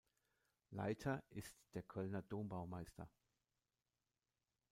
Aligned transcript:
Leiter 0.71 1.21
ist 1.29 1.53
der 1.75 1.83
Kölner 1.83 2.23
Dombaumeister. 2.23 3.07